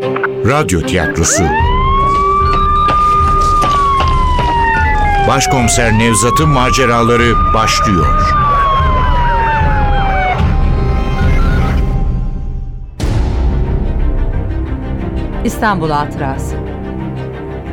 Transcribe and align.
Radyo 0.00 0.80
tiyatrosu. 0.80 1.42
Başkomiser 5.28 5.98
Nevzat'ın 5.98 6.48
maceraları 6.48 7.54
başlıyor. 7.54 8.06
İstanbul 15.44 15.90
Hatırası. 15.90 16.56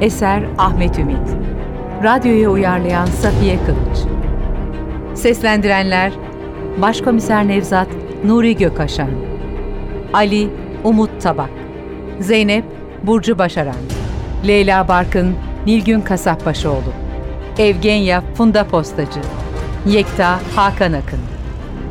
Eser 0.02 0.44
Ahmet 0.58 1.00
Ümit. 1.00 1.28
Radyoya 2.04 2.50
uyarlayan 2.50 3.06
Safiye 3.06 3.58
Kılıç. 3.66 3.98
Seslendirenler 5.14 6.14
Başkomiser 6.82 7.48
Nevzat 7.48 7.90
Nuri 8.24 8.58
Gökaşan 8.58 9.10
Ali 10.14 10.50
Umut 10.84 11.22
Tabak 11.22 11.57
Zeynep 12.20 12.66
Burcu 13.04 13.38
Başaran 13.38 13.76
Leyla 14.48 14.88
Barkın 14.88 15.36
Nilgün 15.66 16.02
Kasapbaşıoğlu 16.02 16.94
Evgenya 17.60 18.24
Funda 18.36 18.68
Postacı 18.68 19.20
Yekta 19.88 20.40
Hakan 20.56 20.94
Akın 20.94 21.20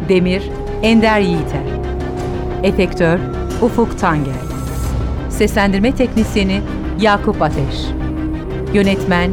Demir 0.08 0.42
Ender 0.82 1.20
Yiğiter 1.20 1.66
Efektör 2.62 3.18
Ufuk 3.62 3.98
Tangel 3.98 4.32
Seslendirme 5.30 5.94
Teknisyeni 5.94 6.60
Yakup 7.00 7.42
Ateş 7.42 7.86
Yönetmen 8.74 9.30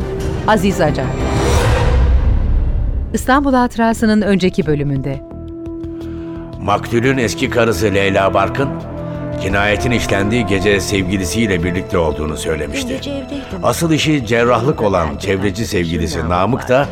Aziz 0.47 0.81
Acar. 0.81 1.05
İstanbul 3.13 3.53
Hatırası'nın 3.53 4.21
önceki 4.21 4.65
bölümünde. 4.65 5.21
Maktulün 6.61 7.17
eski 7.17 7.49
karısı 7.49 7.93
Leyla 7.93 8.33
Barkın, 8.33 8.69
cinayetin 9.43 9.91
işlendiği 9.91 10.45
gece 10.45 10.79
sevgilisiyle 10.79 11.63
birlikte 11.63 11.97
olduğunu 11.97 12.37
söylemişti. 12.37 13.01
Asıl 13.63 13.91
işi 13.91 14.25
cerrahlık 14.25 14.81
olan 14.81 15.17
çevreci 15.17 15.65
sevgilisi 15.65 16.29
Namık 16.29 16.69
da 16.69 16.87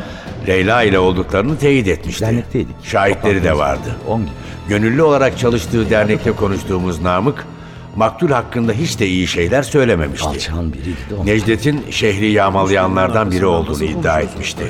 Leyla 0.48 0.82
ile 0.82 0.98
olduklarını 0.98 1.58
teyit 1.58 1.88
etmişti. 1.88 2.44
Şahitleri 2.82 3.44
de 3.44 3.58
vardı. 3.58 3.96
10 4.08 4.20
gibi. 4.20 4.30
Gönüllü 4.68 5.02
olarak 5.02 5.38
çalıştığı 5.38 5.90
dernekte 5.90 6.32
konuştuğumuz 6.32 7.02
Namık, 7.02 7.46
maktul 7.96 8.30
hakkında 8.30 8.72
hiç 8.72 9.00
de 9.00 9.06
iyi 9.06 9.26
şeyler 9.26 9.62
söylememişti. 9.62 10.52
Necdet'in 11.24 11.84
şehri 11.90 12.30
yağmalayanlardan 12.30 13.30
biri 13.30 13.46
olduğunu 13.46 13.84
iddia 13.84 14.20
etmişti. 14.20 14.62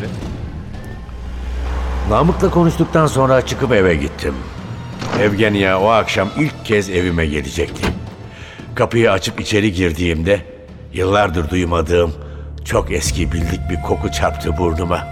Namık'la 2.11 2.51
konuştuktan 2.51 3.07
sonra 3.07 3.47
çıkıp 3.47 3.73
eve 3.73 3.95
gittim. 3.95 4.35
Evgenya 5.21 5.81
o 5.81 5.89
akşam 5.89 6.31
ilk 6.39 6.65
kez 6.65 6.91
evime 6.91 7.27
gelecekti. 7.27 7.87
Kapıyı 8.75 9.13
açıp 9.13 9.41
içeri 9.41 9.73
girdiğimde 9.73 10.41
yıllardır 10.93 11.51
duymadığım 11.51 12.15
çok 12.65 12.93
eski 12.93 13.33
bildik 13.33 13.61
bir 13.71 13.83
koku 13.83 14.13
çarptı 14.13 14.57
burnuma. 14.59 15.07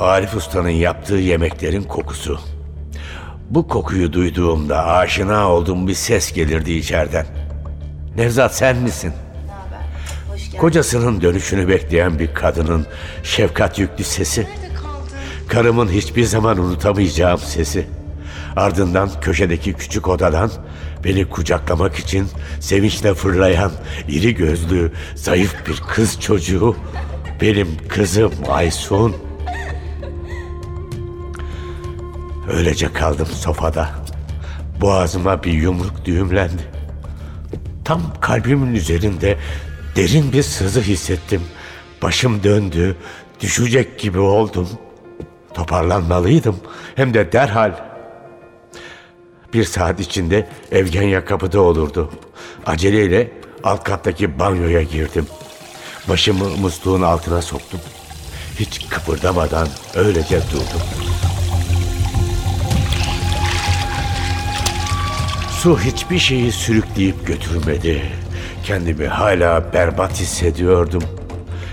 Arif 0.00 0.36
Usta'nın 0.36 0.68
yaptığı 0.68 1.14
yemeklerin 1.14 1.82
kokusu. 1.82 2.40
Bu 3.50 3.68
kokuyu 3.68 4.12
duyduğumda 4.12 4.86
aşina 4.86 5.48
olduğum 5.48 5.86
bir 5.86 5.94
ses 5.94 6.32
gelirdi 6.32 6.72
içeriden. 6.72 7.26
Nevzat 8.16 8.54
sen 8.54 8.76
misin? 8.76 9.12
Kocasının 10.58 11.20
dönüşünü 11.20 11.68
bekleyen 11.68 12.18
bir 12.18 12.34
kadının 12.34 12.86
şefkat 13.22 13.78
yüklü 13.78 14.04
sesi. 14.04 14.46
Karımın 15.48 15.88
hiçbir 15.88 16.24
zaman 16.24 16.58
unutamayacağım 16.58 17.38
sesi. 17.38 17.86
Ardından 18.56 19.10
köşedeki 19.20 19.72
küçük 19.72 20.08
odadan 20.08 20.50
beni 21.04 21.28
kucaklamak 21.28 21.98
için 21.98 22.28
sevinçle 22.60 23.14
fırlayan 23.14 23.72
iri 24.08 24.34
gözlü, 24.34 24.92
zayıf 25.14 25.66
bir 25.66 25.82
kız 25.88 26.20
çocuğu 26.20 26.76
benim 27.40 27.68
kızım 27.88 28.32
Aysun. 28.48 29.16
Öylece 32.52 32.92
kaldım 32.92 33.26
sofada. 33.26 33.90
Boğazıma 34.80 35.44
bir 35.44 35.52
yumruk 35.52 36.04
düğümlendi. 36.04 36.62
Tam 37.84 38.02
kalbimin 38.20 38.74
üzerinde 38.74 39.38
derin 39.96 40.32
bir 40.32 40.42
sızı 40.42 40.80
hissettim. 40.80 41.42
Başım 42.02 42.42
döndü, 42.42 42.96
düşecek 43.40 43.98
gibi 43.98 44.18
oldum. 44.18 44.68
Toparlanmalıydım 45.54 46.56
hem 46.96 47.14
de 47.14 47.32
derhal. 47.32 47.89
Bir 49.54 49.64
saat 49.64 50.00
içinde 50.00 50.48
Evgenya 50.72 51.24
kapıda 51.24 51.60
olurdu. 51.60 52.10
Aceleyle 52.66 53.30
alt 53.64 53.84
kattaki 53.84 54.38
banyoya 54.38 54.82
girdim. 54.82 55.26
Başımı 56.08 56.48
musluğun 56.48 57.02
altına 57.02 57.42
soktum. 57.42 57.80
Hiç 58.58 58.88
kıpırdamadan 58.88 59.68
öylece 59.94 60.40
durdum. 60.52 60.82
Su 65.50 65.78
hiçbir 65.78 66.18
şeyi 66.18 66.52
sürükleyip 66.52 67.26
götürmedi. 67.26 68.02
Kendimi 68.64 69.06
hala 69.06 69.72
berbat 69.72 70.20
hissediyordum. 70.20 71.02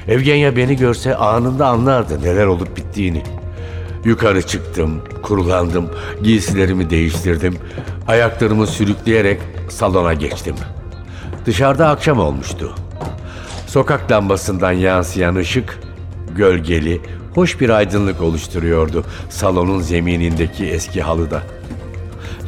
Evgenya 0.07 0.55
beni 0.55 0.75
görse 0.75 1.15
anında 1.15 1.67
anlardı 1.67 2.23
neler 2.23 2.45
olup 2.45 2.77
bittiğini. 2.77 3.23
Yukarı 4.07 4.41
çıktım, 4.41 5.01
kurulandım, 5.21 5.89
giysilerimi 6.23 6.89
değiştirdim. 6.89 7.57
Ayaklarımı 8.07 8.67
sürükleyerek 8.67 9.41
salona 9.69 10.13
geçtim. 10.13 10.55
Dışarıda 11.45 11.87
akşam 11.87 12.19
olmuştu. 12.19 12.75
Sokak 13.67 14.11
lambasından 14.11 14.71
yansıyan 14.71 15.35
ışık, 15.35 15.79
gölgeli, 16.35 17.01
hoş 17.35 17.61
bir 17.61 17.69
aydınlık 17.69 18.21
oluşturuyordu 18.21 19.03
salonun 19.29 19.81
zeminindeki 19.81 20.65
eski 20.65 21.01
halıda. 21.01 21.41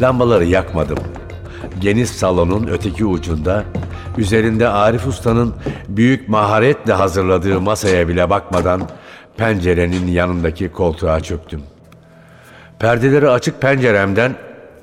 Lambaları 0.02 0.46
yakmadım. 0.46 1.00
Geniş 1.82 2.10
salonun 2.10 2.68
öteki 2.68 3.06
ucunda, 3.06 3.64
üzerinde 4.18 4.68
Arif 4.68 5.08
Usta'nın 5.08 5.54
büyük 5.88 6.30
maharetle 6.30 6.94
hazırladığı 6.94 7.62
masaya 7.62 8.08
bile 8.08 8.30
bakmadan 8.30 8.82
pencerenin 9.40 10.08
yanındaki 10.08 10.72
koltuğa 10.72 11.20
çöktüm. 11.20 11.62
Perdeleri 12.80 13.30
açık 13.30 13.62
penceremden 13.62 14.36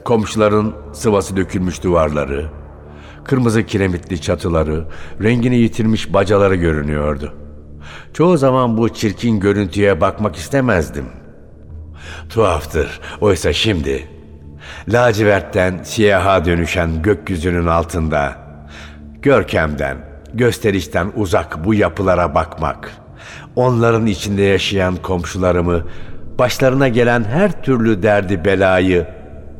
komşuların 0.04 0.74
sıvası 0.92 1.36
dökülmüş 1.36 1.82
duvarları, 1.82 2.46
kırmızı 3.24 3.66
kiremitli 3.66 4.20
çatıları, 4.20 4.84
rengini 5.22 5.56
yitirmiş 5.56 6.12
bacaları 6.12 6.54
görünüyordu. 6.54 7.34
Çoğu 8.12 8.36
zaman 8.36 8.76
bu 8.76 8.88
çirkin 8.88 9.40
görüntüye 9.40 10.00
bakmak 10.00 10.36
istemezdim. 10.36 11.06
Tuhaftır. 12.28 13.00
Oysa 13.20 13.52
şimdi 13.52 14.08
lacivertten 14.88 15.82
siyaha 15.82 16.44
dönüşen 16.44 17.02
gökyüzünün 17.02 17.66
altında 17.66 18.36
görkemden, 19.22 19.96
gösterişten 20.34 21.12
uzak 21.16 21.64
bu 21.64 21.74
yapılara 21.74 22.34
bakmak, 22.34 23.05
onların 23.56 24.06
içinde 24.06 24.42
yaşayan 24.42 24.96
komşularımı, 24.96 25.82
başlarına 26.38 26.88
gelen 26.88 27.24
her 27.24 27.62
türlü 27.62 28.02
derdi 28.02 28.44
belayı 28.44 29.06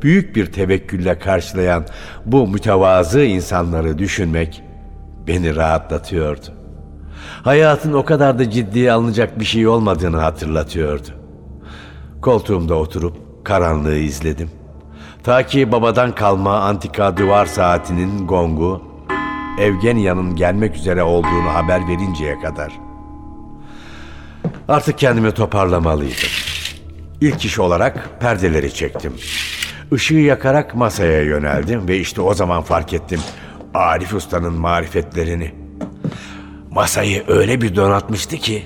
büyük 0.01 0.35
bir 0.35 0.45
tevekkülle 0.45 1.19
karşılayan 1.19 1.85
bu 2.25 2.47
mütevazı 2.47 3.23
insanları 3.23 3.97
düşünmek 3.97 4.63
beni 5.27 5.55
rahatlatıyordu. 5.55 6.45
Hayatın 7.43 7.93
o 7.93 8.05
kadar 8.05 8.39
da 8.39 8.49
ciddiye 8.49 8.91
alınacak 8.91 9.39
bir 9.39 9.45
şey 9.45 9.67
olmadığını 9.67 10.17
hatırlatıyordu. 10.17 11.07
Koltuğumda 12.21 12.75
oturup 12.75 13.45
karanlığı 13.45 13.97
izledim. 13.97 14.49
Ta 15.23 15.43
ki 15.43 15.71
babadan 15.71 16.15
kalma 16.15 16.59
antika 16.59 17.17
duvar 17.17 17.45
saatinin 17.45 18.27
gongu 18.27 18.81
Evgenya'nın 19.59 20.35
gelmek 20.35 20.75
üzere 20.75 21.03
olduğunu 21.03 21.53
haber 21.53 21.87
verinceye 21.87 22.39
kadar. 22.39 22.86
Artık 24.67 24.97
kendimi 24.97 25.31
toparlamalıydım. 25.31 26.29
İlk 27.21 27.45
iş 27.45 27.59
olarak 27.59 28.09
perdeleri 28.19 28.73
çektim. 28.73 29.13
Işığı 29.91 30.13
yakarak 30.13 30.75
masaya 30.75 31.21
yöneldim 31.21 31.87
ve 31.87 31.97
işte 31.97 32.21
o 32.21 32.33
zaman 32.33 32.61
fark 32.61 32.93
ettim 32.93 33.19
Arif 33.73 34.13
Usta'nın 34.13 34.53
marifetlerini. 34.53 35.51
Masayı 36.71 37.23
öyle 37.27 37.61
bir 37.61 37.75
donatmıştı 37.75 38.37
ki 38.37 38.65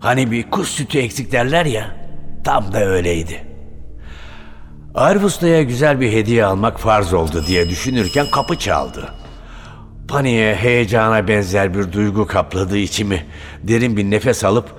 hani 0.00 0.30
bir 0.30 0.50
kuş 0.50 0.68
sütü 0.68 0.98
eksik 0.98 1.32
derler 1.32 1.64
ya 1.64 1.96
tam 2.44 2.72
da 2.72 2.84
öyleydi. 2.84 3.44
Arif 4.94 5.24
Usta'ya 5.24 5.62
güzel 5.62 6.00
bir 6.00 6.12
hediye 6.12 6.44
almak 6.44 6.80
farz 6.80 7.12
oldu 7.12 7.44
diye 7.46 7.68
düşünürken 7.68 8.26
kapı 8.30 8.58
çaldı. 8.58 9.08
Paniğe, 10.08 10.54
heyecana 10.54 11.28
benzer 11.28 11.74
bir 11.74 11.92
duygu 11.92 12.26
kapladı 12.26 12.78
içimi. 12.78 13.26
Derin 13.62 13.96
bir 13.96 14.04
nefes 14.04 14.44
alıp 14.44 14.74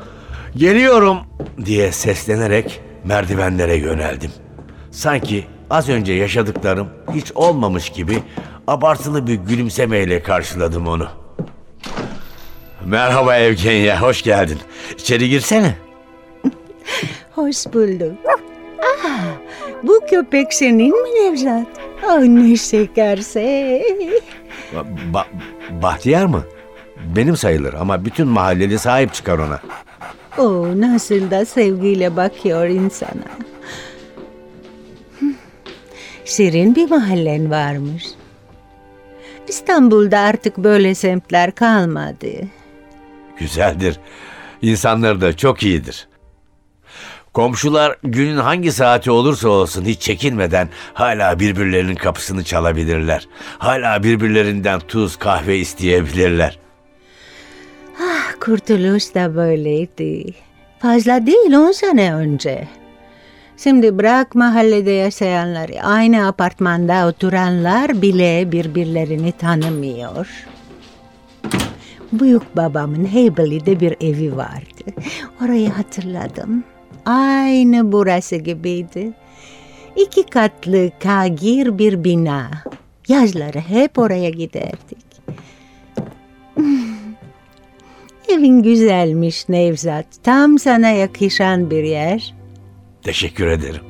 "Geliyorum!" 0.55 1.17
diye 1.65 1.91
seslenerek 1.91 2.81
merdivenlere 3.03 3.75
yöneldim. 3.75 4.31
Sanki 4.91 5.45
az 5.69 5.89
önce 5.89 6.13
yaşadıklarım 6.13 6.88
hiç 7.13 7.31
olmamış 7.35 7.89
gibi 7.89 8.19
Abartılı 8.67 9.27
bir 9.27 9.33
gülümsemeyle 9.33 10.23
karşıladım 10.23 10.88
onu. 10.88 11.07
Merhaba 12.85 13.35
Evgenya, 13.38 14.01
hoş 14.01 14.21
geldin. 14.21 14.59
İçeri 14.97 15.29
girsene. 15.29 15.75
Hoş 17.31 17.65
bulduk. 17.73 18.17
Ah, 18.79 19.19
bu 19.83 20.00
köpek 20.09 20.53
senin 20.53 21.03
mi 21.03 21.09
Nevzat? 21.09 21.67
Oh 22.05 22.19
ne 22.19 22.55
şekerse. 22.57 23.81
Ba- 25.13 25.25
Bahtiyar 25.81 26.25
mı? 26.25 26.44
Benim 27.15 27.38
sayılır 27.38 27.73
ama 27.73 28.05
bütün 28.05 28.27
mahalleli 28.27 28.79
sahip 28.79 29.13
çıkar 29.13 29.38
ona. 29.38 29.59
Oh 30.38 30.75
nasıl 30.75 31.31
da 31.31 31.45
sevgiyle 31.45 32.15
bakıyor 32.15 32.68
insana. 32.68 33.27
Şirin 36.25 36.75
bir 36.75 36.89
mahallen 36.89 37.51
varmış. 37.51 38.06
İstanbul'da 39.47 40.19
artık 40.19 40.57
böyle 40.57 40.95
semtler 40.95 41.56
kalmadı. 41.56 42.27
Güzeldir. 43.39 44.00
İnsanları 44.62 45.21
da 45.21 45.38
çok 45.38 45.63
iyidir. 45.63 46.07
Komşular 47.33 47.97
günün 48.03 48.38
hangi 48.38 48.71
saati 48.71 49.12
olursa 49.12 49.50
olsun 49.50 49.86
hiç 49.86 50.01
çekinmeden 50.01 50.69
hala 50.94 51.39
birbirlerinin 51.39 51.95
kapısını 51.95 52.44
çalabilirler. 52.44 53.27
Hala 53.57 54.03
birbirlerinden 54.03 54.79
tuz, 54.79 55.15
kahve 55.15 55.57
isteyebilirler. 55.57 56.59
Kurtuluş 58.44 59.16
da 59.16 59.36
böyleydi. 59.36 60.34
Fazla 60.80 61.25
değil 61.25 61.54
on 61.54 61.72
sene 61.72 62.13
önce. 62.13 62.68
Şimdi 63.57 63.98
bırak 63.98 64.36
mahallede 64.36 64.92
yaşayanları, 64.92 65.84
aynı 65.84 66.28
apartmanda 66.28 67.07
oturanlar 67.07 68.01
bile 68.01 68.51
birbirlerini 68.51 69.31
tanımıyor. 69.31 70.45
Büyük 72.12 72.56
babamın 72.56 73.06
Heybeli'de 73.06 73.80
bir 73.80 73.95
evi 74.01 74.38
vardı. 74.38 75.04
Orayı 75.44 75.69
hatırladım. 75.69 76.63
Aynı 77.06 77.92
burası 77.92 78.36
gibiydi. 78.36 79.13
İki 79.96 80.24
katlı 80.24 80.89
kagir 81.04 81.78
bir 81.78 82.04
bina. 82.04 82.51
Yazları 83.07 83.60
hep 83.60 83.98
oraya 83.98 84.30
giderdik. 84.30 85.02
Evin 88.30 88.64
güzelmiş 88.64 89.50
Nevzat. 89.50 90.06
Tam 90.24 90.60
sana 90.60 90.90
yakışan 90.90 91.72
bir 91.72 91.84
yer. 91.84 92.34
Teşekkür 93.04 93.48
ederim. 93.48 93.81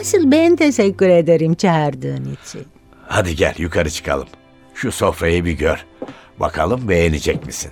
Asıl 0.00 0.30
ben 0.30 0.56
teşekkür 0.56 1.08
ederim 1.08 1.54
çağırdığın 1.54 2.36
için. 2.44 2.66
Hadi 3.06 3.36
gel 3.36 3.54
yukarı 3.58 3.90
çıkalım. 3.90 4.28
Şu 4.74 4.92
sofrayı 4.92 5.44
bir 5.44 5.52
gör. 5.52 5.84
Bakalım 6.40 6.88
beğenecek 6.88 7.46
misin? 7.46 7.70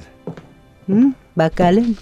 Hı? 0.86 0.98
Bakalım. 1.36 1.96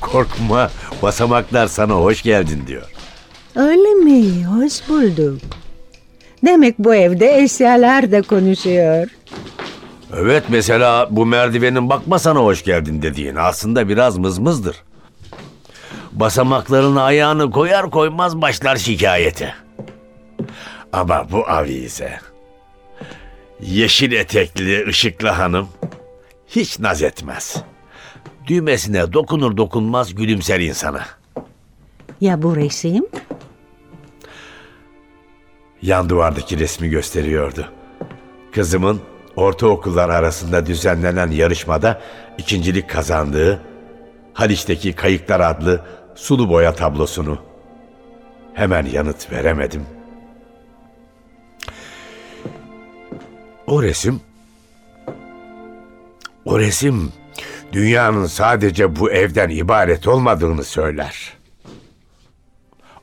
Korkma. 0.00 0.70
Basamaklar 1.02 1.66
sana 1.66 1.94
hoş 1.94 2.22
geldin 2.22 2.62
diyor. 2.66 2.90
Öyle 3.56 3.94
mi? 3.94 4.44
Hoş 4.46 4.88
bulduk. 4.88 5.40
Demek 6.44 6.78
bu 6.78 6.94
evde 6.94 7.38
eşyalar 7.42 8.12
da 8.12 8.22
konuşuyor. 8.22 9.08
Evet 10.14 10.44
mesela 10.48 11.08
bu 11.10 11.26
merdivenin 11.26 11.90
bakma 11.90 12.18
sana 12.18 12.40
hoş 12.40 12.64
geldin 12.64 13.02
dediğin 13.02 13.36
aslında 13.36 13.88
biraz 13.88 14.18
mızmızdır. 14.18 14.76
Basamakların 16.12 16.96
ayağını 16.96 17.50
koyar 17.50 17.90
koymaz 17.90 18.40
başlar 18.40 18.76
şikayete. 18.76 19.54
Ama 20.92 21.26
bu 21.32 21.48
avize. 21.48 22.18
Yeşil 23.60 24.12
etekli 24.12 24.86
ışıklı 24.88 25.28
hanım 25.28 25.68
hiç 26.48 26.78
naz 26.78 27.02
etmez. 27.02 27.56
Düğmesine 28.46 29.12
dokunur 29.12 29.56
dokunmaz 29.56 30.14
gülümser 30.14 30.60
insana. 30.60 31.06
Ya 32.20 32.42
bu 32.42 32.56
resim? 32.56 33.06
Yan 35.82 36.08
duvardaki 36.08 36.58
resmi 36.58 36.88
gösteriyordu. 36.88 37.68
Kızımın 38.52 39.00
ortaokullar 39.36 40.08
arasında 40.08 40.66
düzenlenen 40.66 41.30
yarışmada 41.30 42.00
ikincilik 42.38 42.90
kazandığı 42.90 43.60
Haliç'teki 44.32 44.92
Kayıklar 44.92 45.40
adlı 45.40 45.84
sulu 46.14 46.48
boya 46.48 46.74
tablosunu. 46.74 47.38
Hemen 48.54 48.86
yanıt 48.86 49.32
veremedim. 49.32 49.86
O 53.66 53.82
resim 53.82 54.20
o 56.44 56.58
resim 56.58 57.12
dünyanın 57.72 58.26
sadece 58.26 58.96
bu 58.96 59.10
evden 59.10 59.48
ibaret 59.48 60.08
olmadığını 60.08 60.64
söyler. 60.64 61.32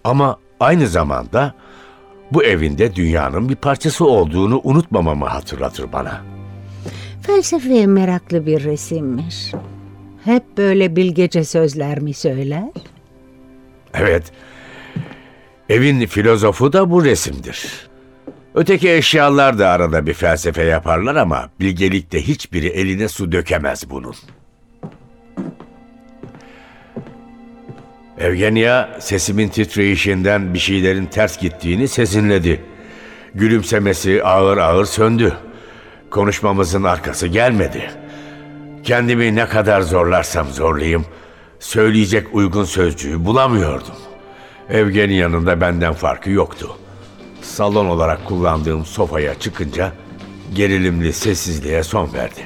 Ama 0.03 0.37
aynı 0.59 0.87
zamanda 0.87 1.53
bu 2.33 2.43
evinde 2.43 2.95
dünyanın 2.95 3.49
bir 3.49 3.55
parçası 3.55 4.05
olduğunu 4.05 4.61
unutmamamı 4.63 5.25
hatırlatır 5.25 5.91
bana. 5.93 6.21
Felsefeye 7.21 7.87
meraklı 7.87 8.45
bir 8.45 8.63
resimmiş. 8.63 9.51
Hep 10.25 10.57
böyle 10.57 10.95
bilgece 10.95 11.43
sözler 11.43 11.99
mi 11.99 12.13
söyler? 12.13 12.69
Evet, 13.93 14.31
evin 15.69 16.05
filozofu 16.05 16.73
da 16.73 16.91
bu 16.91 17.05
resimdir. 17.05 17.89
Öteki 18.55 18.91
eşyalar 18.91 19.59
da 19.59 19.69
arada 19.69 20.05
bir 20.05 20.13
felsefe 20.13 20.63
yaparlar 20.63 21.15
ama 21.15 21.49
bilgelikte 21.59 22.27
hiçbiri 22.27 22.67
eline 22.67 23.07
su 23.07 23.31
dökemez 23.31 23.89
bunun. 23.89 24.15
Evgenya 28.23 28.89
sesimin 28.99 29.49
titreyişinden 29.49 30.53
bir 30.53 30.59
şeylerin 30.59 31.05
ters 31.05 31.39
gittiğini 31.39 31.87
sezinledi. 31.87 32.63
Gülümsemesi 33.35 34.23
ağır 34.23 34.57
ağır 34.57 34.85
söndü. 34.85 35.33
Konuşmamızın 36.09 36.83
arkası 36.83 37.27
gelmedi. 37.27 37.91
Kendimi 38.83 39.35
ne 39.35 39.45
kadar 39.45 39.81
zorlarsam 39.81 40.47
zorlayayım, 40.49 41.05
söyleyecek 41.59 42.27
uygun 42.33 42.63
sözcüğü 42.63 43.25
bulamıyordum. 43.25 43.95
Evgenya'nın 44.69 45.45
da 45.45 45.61
benden 45.61 45.93
farkı 45.93 46.29
yoktu. 46.29 46.77
Salon 47.41 47.85
olarak 47.85 48.25
kullandığım 48.25 48.85
sofaya 48.85 49.39
çıkınca 49.39 49.91
gerilimli 50.55 51.13
sessizliğe 51.13 51.83
son 51.83 52.13
verdi. 52.13 52.41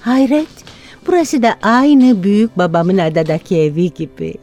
Hayret, 0.00 0.48
burası 1.06 1.42
da 1.42 1.56
aynı 1.62 2.22
büyük 2.22 2.58
babamın 2.58 2.98
adadaki 2.98 3.56
evi 3.56 3.94
gibi. 3.94 4.34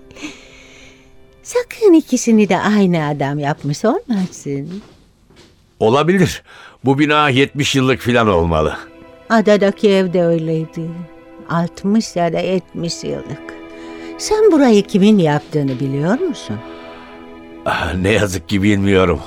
Sakın 1.48 1.94
ikisini 1.94 2.50
de 2.50 2.58
aynı 2.58 3.08
adam 3.08 3.40
yapmış 3.40 3.86
olmasın. 3.86 4.82
Olabilir. 5.80 6.44
Bu 6.86 7.00
bina 7.00 7.30
70 7.30 7.76
yıllık 7.76 8.00
filan 8.00 8.28
olmalı. 8.28 8.78
Adadaki 9.30 9.90
ev 9.90 10.14
de 10.14 10.24
öyleydi. 10.24 10.90
60 11.50 12.16
ya 12.16 12.34
da 12.34 12.40
70 12.40 13.04
yıllık. 13.04 13.54
Sen 14.18 14.52
burayı 14.52 14.84
kimin 14.84 15.18
yaptığını 15.18 15.80
biliyor 15.80 16.20
musun? 16.20 16.56
Ah, 17.66 17.94
Ne 17.96 18.12
yazık 18.12 18.50
ki 18.50 18.64
bilmiyorum. 18.64 19.20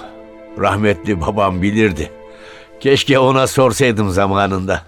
Rahmetli 0.59 1.21
babam 1.21 1.63
bilirdi. 1.63 2.11
Keşke 2.81 3.19
ona 3.19 3.47
sorsaydım 3.47 4.11
zamanında. 4.11 4.83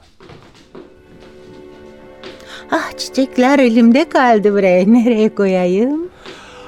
Ah 2.71 2.93
çiçekler 2.99 3.59
elimde 3.59 4.09
kaldı 4.09 4.53
buraya. 4.53 4.87
Nereye 4.87 5.35
koyayım? 5.35 6.12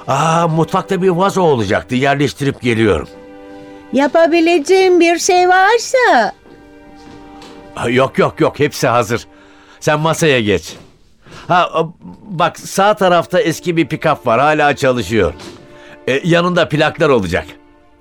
Aa, 0.09 0.49
mutfakta 0.49 1.03
bir 1.03 1.09
vazo 1.09 1.43
olacaktı. 1.43 1.95
Yerleştirip 1.95 2.61
geliyorum. 2.61 3.09
Yapabileceğim 3.93 5.01
bir 5.01 5.19
şey 5.19 5.49
varsa. 5.49 6.33
Ah, 7.77 7.95
Yok 7.95 8.19
yok 8.19 8.41
yok 8.41 8.59
hepsi 8.61 8.87
hazır. 8.87 9.27
Sen 9.81 10.01
masaya 10.01 10.41
geç. 10.41 10.77
Ha 11.49 11.71
a- 11.75 11.87
bak 12.23 12.59
sağ 12.59 12.95
tarafta 12.95 13.41
eski 13.41 13.77
bir 13.77 13.87
pikap 13.89 14.27
var 14.27 14.41
hala 14.41 14.77
çalışıyor. 14.77 15.35
E, 16.09 16.21
yanında 16.25 16.69
plaklar 16.69 17.09
olacak. 17.09 17.47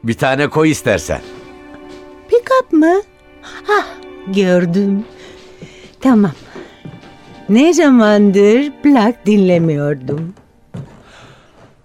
Bir 0.03 0.13
tane 0.13 0.47
koy 0.49 0.71
istersen. 0.71 1.21
Pikap 2.29 2.71
mı? 2.73 3.01
Ah 3.69 3.85
gördüm. 4.27 5.05
Tamam. 6.01 6.31
Ne 7.49 7.73
zamandır 7.73 8.71
plak 8.83 9.25
dinlemiyordum. 9.25 10.33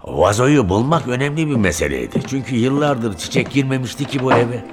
Vazoyu 0.08 0.68
bulmak 0.68 1.08
önemli 1.08 1.48
bir 1.48 1.56
meseleydi. 1.56 2.20
Çünkü 2.26 2.56
yıllardır 2.56 3.16
çiçek 3.16 3.50
girmemişti 3.50 4.04
ki 4.04 4.22
bu 4.22 4.32
eve. 4.32 4.64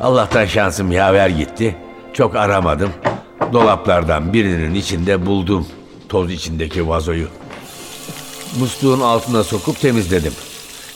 Allah'tan 0.00 0.46
şansım 0.46 0.92
yaver 0.92 1.28
gitti. 1.28 1.76
Çok 2.12 2.36
aramadım. 2.36 2.90
Dolaplardan 3.52 4.32
birinin 4.32 4.74
içinde 4.74 5.26
buldum 5.26 5.66
toz 6.08 6.32
içindeki 6.32 6.88
vazoyu. 6.88 7.28
Musluğun 8.60 9.00
altına 9.00 9.44
sokup 9.44 9.80
temizledim. 9.80 10.32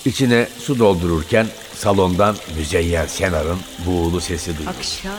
İçine 0.05 0.49
su 0.59 0.79
doldururken 0.79 1.47
salondan 1.75 2.37
Müzeyyen 2.57 3.07
Senar'ın 3.07 3.59
buğulu 3.87 4.21
sesi 4.21 4.59
duydum. 4.59 4.73
Akşam 4.79 5.13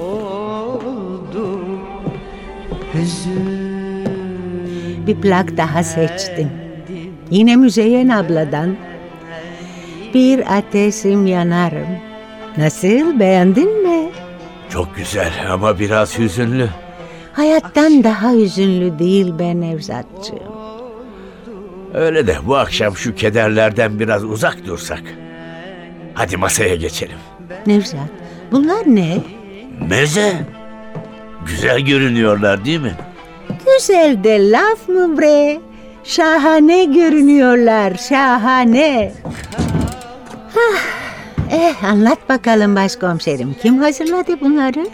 oldu 0.00 1.60
Hüzün 2.94 3.55
Bir 5.06 5.14
plak 5.14 5.56
daha 5.56 5.82
seçtim. 5.84 6.50
Yine 7.30 7.56
Müzeyyen 7.56 8.08
abladan. 8.08 8.76
Bir 10.14 10.56
ateşim 10.58 11.26
yanarım. 11.26 11.86
Nasıl 12.58 13.20
beğendin 13.20 13.82
mi? 13.88 14.10
Çok 14.68 14.96
güzel 14.96 15.32
ama 15.50 15.78
biraz 15.78 16.18
hüzünlü. 16.18 16.68
Hayattan 17.32 18.04
daha 18.04 18.32
hüzünlü 18.32 18.98
değil 18.98 19.38
be 19.38 19.60
Nevzatçığım. 19.60 20.56
Öyle 21.94 22.26
de 22.26 22.36
bu 22.46 22.56
akşam 22.56 22.96
şu 22.96 23.14
kederlerden 23.14 23.98
biraz 24.00 24.24
uzak 24.24 24.66
dursak. 24.66 25.02
Hadi 26.14 26.36
masaya 26.36 26.74
geçelim. 26.76 27.18
Nevzat 27.66 28.08
bunlar 28.52 28.82
ne? 28.86 29.18
Meze. 29.88 30.32
Güzel 31.46 31.80
görünüyorlar 31.80 32.64
değil 32.64 32.80
mi? 32.80 32.92
Güzel 33.78 34.24
de 34.24 34.50
laf 34.50 34.88
mı 34.88 35.18
bre? 35.18 35.60
Şahane 36.04 36.84
görünüyorlar, 36.84 37.94
şahane. 38.08 39.12
Hah, 40.54 40.80
eh 41.50 41.84
anlat 41.84 42.28
bakalım 42.28 42.76
başkomiserim. 42.76 43.56
Kim 43.62 43.78
hazırladı 43.78 44.40
bunları? 44.40 44.86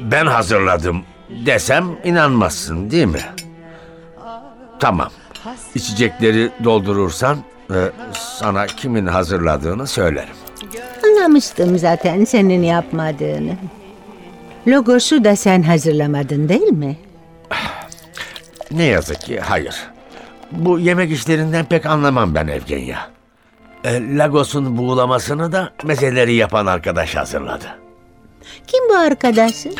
Ben 0.00 0.26
hazırladım 0.26 1.02
desem 1.46 1.84
inanmazsın 2.04 2.90
değil 2.90 3.06
mi? 3.06 3.20
Tamam. 4.80 5.10
İçecekleri 5.74 6.50
doldurursan 6.64 7.38
e, 7.70 7.78
sana 8.12 8.66
kimin 8.66 9.06
hazırladığını 9.06 9.86
söylerim. 9.86 10.34
Anlamıştım 11.04 11.78
zaten 11.78 12.24
senin 12.24 12.62
yapmadığını. 12.62 13.56
Logosu 14.66 15.24
da 15.24 15.36
sen 15.36 15.62
hazırlamadın 15.62 16.48
değil 16.48 16.72
mi? 16.72 16.96
Ne 18.70 18.84
yazık 18.84 19.20
ki 19.20 19.40
hayır. 19.40 19.76
Bu 20.52 20.78
yemek 20.78 21.12
işlerinden 21.12 21.64
pek 21.64 21.86
anlamam 21.86 22.34
ben 22.34 22.46
Evgenya. 22.46 23.10
E, 23.84 24.16
Lagos'un 24.16 24.76
buğulamasını 24.78 25.52
da 25.52 25.72
mezeleri 25.84 26.34
yapan 26.34 26.66
arkadaş 26.66 27.16
hazırladı. 27.16 27.64
Kim 28.66 28.88
bu 28.90 28.94
arkadaşın? 28.96 29.74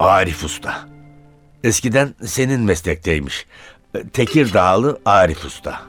Arif 0.00 0.44
Usta. 0.44 0.74
Eskiden 1.64 2.14
senin 2.24 2.60
meslekteymiş. 2.60 3.46
E, 3.94 4.08
Tekirdağlı 4.08 5.00
Arif 5.04 5.44
Usta. 5.44 5.80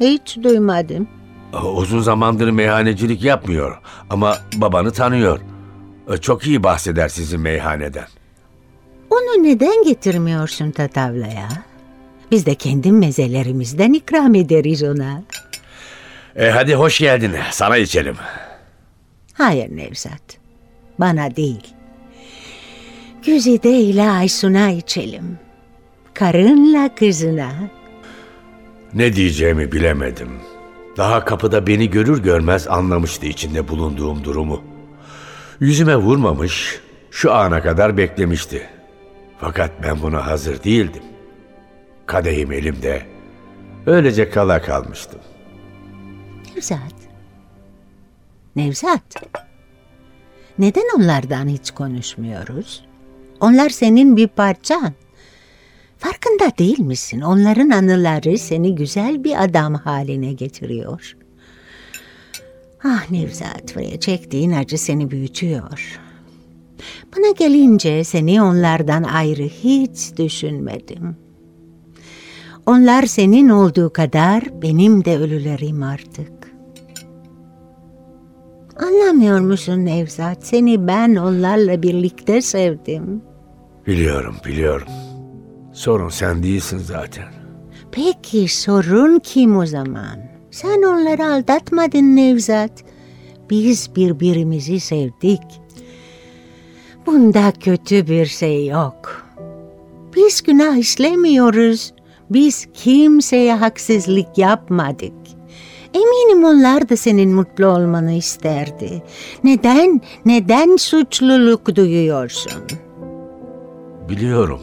Hiç 0.00 0.38
duymadım. 0.42 1.08
E, 1.54 1.56
Uzun 1.56 2.00
zamandır 2.00 2.50
meyhanecilik 2.50 3.22
yapmıyor 3.24 3.78
ama 4.10 4.38
babanı 4.54 4.92
tanıyor. 4.92 5.40
E, 6.12 6.16
Çok 6.16 6.46
iyi 6.46 6.62
bahseder 6.62 7.08
sizin 7.08 7.40
meyhaneden. 7.40 8.06
Onu 9.10 9.42
neden 9.44 9.84
getirmiyorsun 9.84 10.70
Tatavla'ya? 10.70 11.48
Biz 12.30 12.46
de 12.46 12.54
kendi 12.54 12.92
mezelerimizden 12.92 13.92
ikram 13.92 14.34
ederiz 14.34 14.82
ona. 14.82 15.22
E 16.36 16.50
hadi 16.50 16.74
hoş 16.74 16.98
geldin. 16.98 17.32
Sana 17.50 17.76
içelim. 17.76 18.16
Hayır 19.34 19.76
Nevzat. 19.76 20.22
Bana 20.98 21.36
değil. 21.36 21.74
Güzide 23.26 23.70
ile 23.70 24.10
Aysun'a 24.10 24.70
içelim. 24.70 25.38
Karınla 26.14 26.94
kızına. 26.94 27.50
Ne 28.94 29.12
diyeceğimi 29.16 29.72
bilemedim. 29.72 30.28
Daha 30.96 31.24
kapıda 31.24 31.66
beni 31.66 31.90
görür 31.90 32.22
görmez 32.22 32.68
anlamıştı 32.68 33.26
içinde 33.26 33.68
bulunduğum 33.68 34.24
durumu. 34.24 34.62
Yüzüme 35.60 35.96
vurmamış, 35.96 36.80
şu 37.10 37.32
ana 37.32 37.62
kadar 37.62 37.96
beklemişti. 37.96 38.68
Fakat 39.40 39.70
ben 39.82 40.02
buna 40.02 40.26
hazır 40.26 40.62
değildim. 40.64 41.02
Kadehim 42.06 42.52
elimde. 42.52 43.02
Öylece 43.86 44.30
kala 44.30 44.62
kalmıştım. 44.62 45.20
Nevzat. 46.54 46.94
Nevzat. 48.56 49.02
Neden 50.58 50.84
onlardan 50.96 51.48
hiç 51.48 51.70
konuşmuyoruz? 51.70 52.84
Onlar 53.40 53.68
senin 53.68 54.16
bir 54.16 54.28
parçan. 54.28 54.92
Farkında 55.98 56.58
değil 56.58 56.80
misin? 56.80 57.20
Onların 57.20 57.70
anıları 57.70 58.38
seni 58.38 58.74
güzel 58.74 59.24
bir 59.24 59.44
adam 59.44 59.74
haline 59.74 60.32
getiriyor. 60.32 61.16
Ah 62.84 63.10
Nevzat, 63.10 63.74
buraya 63.76 64.00
çektiğin 64.00 64.52
acı 64.52 64.78
seni 64.78 65.10
büyütüyor. 65.10 66.00
Bana 67.16 67.30
gelince 67.38 68.04
seni 68.04 68.42
onlardan 68.42 69.02
ayrı 69.02 69.42
hiç 69.42 70.16
düşünmedim. 70.18 71.16
Onlar 72.66 73.02
senin 73.06 73.48
olduğu 73.48 73.92
kadar 73.92 74.62
benim 74.62 75.04
de 75.04 75.18
ölülerim 75.18 75.82
artık. 75.82 76.32
Anlamıyor 78.76 79.40
musun 79.40 79.84
Nevzat? 79.84 80.46
Seni 80.46 80.86
ben 80.86 81.14
onlarla 81.14 81.82
birlikte 81.82 82.42
sevdim. 82.42 83.22
Biliyorum, 83.86 84.36
biliyorum. 84.46 84.88
Sorun 85.72 86.08
sen 86.08 86.42
değilsin 86.42 86.78
zaten. 86.78 87.28
Peki 87.92 88.48
sorun 88.48 89.18
kim 89.18 89.56
o 89.56 89.66
zaman? 89.66 90.30
Sen 90.50 90.82
onları 90.82 91.26
aldatmadın 91.26 92.16
Nevzat. 92.16 92.84
Biz 93.50 93.96
birbirimizi 93.96 94.80
sevdik. 94.80 95.59
Bunda 97.06 97.52
kötü 97.60 98.06
bir 98.06 98.26
şey 98.26 98.66
yok. 98.66 99.26
Biz 100.16 100.42
günah 100.42 100.76
işlemiyoruz. 100.76 101.92
Biz 102.30 102.68
kimseye 102.74 103.54
haksızlık 103.54 104.38
yapmadık. 104.38 105.12
Eminim 105.94 106.44
onlar 106.44 106.88
da 106.88 106.96
senin 106.96 107.34
mutlu 107.34 107.66
olmanı 107.66 108.12
isterdi. 108.12 109.02
Neden, 109.44 110.00
neden 110.24 110.76
suçluluk 110.76 111.76
duyuyorsun? 111.76 112.62
Biliyorum. 114.08 114.60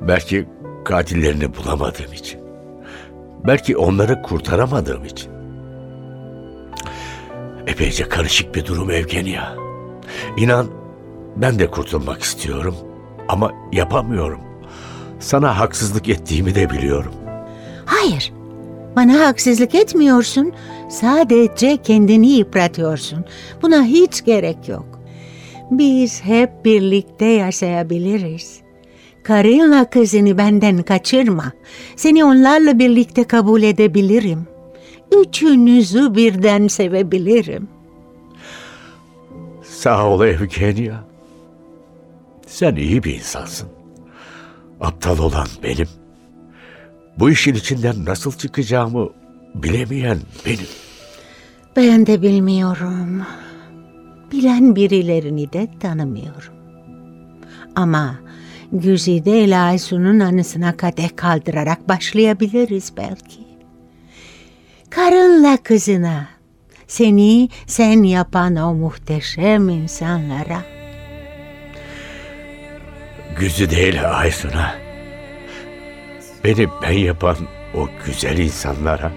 Belki 0.00 0.48
katillerini 0.84 1.56
bulamadığım 1.56 2.12
için. 2.12 2.40
Belki 3.46 3.76
onları 3.76 4.22
kurtaramadığım 4.22 5.04
için. 5.04 5.32
Epeyce 7.66 8.08
karışık 8.08 8.54
bir 8.54 8.66
durum 8.66 8.90
Evgenya. 8.90 9.56
İnan 10.36 10.81
ben 11.36 11.58
de 11.58 11.70
kurtulmak 11.70 12.22
istiyorum 12.22 12.74
ama 13.28 13.52
yapamıyorum. 13.72 14.40
Sana 15.20 15.58
haksızlık 15.58 16.08
ettiğimi 16.08 16.54
de 16.54 16.70
biliyorum. 16.70 17.12
Hayır, 17.86 18.32
bana 18.96 19.26
haksızlık 19.26 19.74
etmiyorsun. 19.74 20.52
Sadece 20.88 21.76
kendini 21.76 22.30
yıpratıyorsun. 22.30 23.24
Buna 23.62 23.84
hiç 23.84 24.24
gerek 24.24 24.68
yok. 24.68 24.86
Biz 25.70 26.24
hep 26.24 26.64
birlikte 26.64 27.24
yaşayabiliriz. 27.24 28.60
Karınla 29.22 29.90
kızını 29.90 30.38
benden 30.38 30.82
kaçırma. 30.82 31.52
Seni 31.96 32.24
onlarla 32.24 32.78
birlikte 32.78 33.24
kabul 33.24 33.62
edebilirim. 33.62 34.46
Üçünüzü 35.20 36.14
birden 36.14 36.68
sevebilirim. 36.68 37.68
Sağ 39.62 40.06
ol 40.08 40.24
Evgenya. 40.24 41.11
Sen 42.52 42.76
iyi 42.76 43.04
bir 43.04 43.14
insansın. 43.14 43.68
Aptal 44.80 45.18
olan 45.18 45.46
benim. 45.62 45.88
Bu 47.18 47.30
işin 47.30 47.54
içinden 47.54 48.04
nasıl 48.04 48.32
çıkacağımı 48.32 49.08
bilemeyen 49.54 50.18
benim. 50.46 50.66
Ben 51.76 52.06
de 52.06 52.22
bilmiyorum. 52.22 53.22
Bilen 54.32 54.76
birilerini 54.76 55.52
de 55.52 55.68
tanımıyorum. 55.80 56.54
Ama 57.76 58.14
Güzide 58.72 59.44
ile 59.44 59.58
Aysun'un 59.58 60.20
anısına 60.20 60.76
kadeh 60.76 61.16
kaldırarak 61.16 61.88
başlayabiliriz 61.88 62.92
belki. 62.96 63.40
Karınla 64.90 65.56
kızına, 65.56 66.28
seni 66.86 67.48
sen 67.66 68.02
yapan 68.02 68.56
o 68.56 68.74
muhteşem 68.74 69.68
insanlara. 69.68 70.81
Güzü 73.38 73.70
değil 73.70 74.18
Aysun'a. 74.18 74.74
Beni 76.44 76.68
ben 76.82 76.92
yapan 76.92 77.36
o 77.74 77.88
güzel 78.06 78.38
insanlara. 78.38 79.12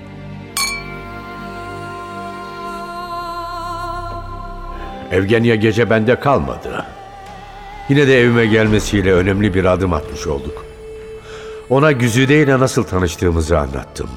Evgenya 5.12 5.56
gece 5.56 5.90
bende 5.90 6.20
kalmadı. 6.20 6.86
Yine 7.90 8.08
de 8.08 8.22
evime 8.22 8.46
gelmesiyle 8.46 9.14
önemli 9.14 9.54
bir 9.54 9.66
adım 9.66 9.94
atmış 9.94 10.28
olduk. 10.28 10.66
Ona 11.70 11.92
Güzide 11.92 12.42
ile 12.44 12.60
nasıl 12.60 12.84
tanıştığımızı 12.84 13.60
anlattım. 13.60 14.10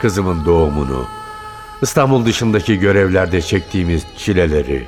Kızımın 0.00 0.44
doğumunu, 0.44 1.06
İstanbul 1.82 2.26
dışındaki 2.26 2.78
görevlerde 2.78 3.42
çektiğimiz 3.42 4.02
çileleri, 4.16 4.86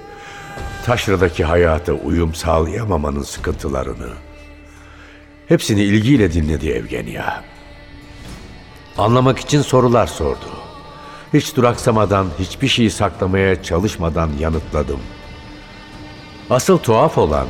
taşradaki 0.87 1.45
hayata 1.45 1.93
uyum 1.93 2.35
sağlayamamanın 2.35 3.23
sıkıntılarını, 3.23 4.09
hepsini 5.49 5.83
ilgiyle 5.83 6.33
dinledi 6.33 6.71
Evgenya. 6.71 7.45
Anlamak 8.99 9.39
için 9.39 9.63
sorular 9.63 10.07
sordu. 10.07 10.47
Hiç 11.35 11.57
duraksamadan, 11.57 12.27
hiçbir 12.39 12.69
şeyi 12.69 12.91
saklamaya 12.91 13.63
çalışmadan 13.63 14.31
yanıtladım. 14.41 15.01
Asıl 16.51 16.79
tuhaf 16.79 17.19
olan 17.19 17.47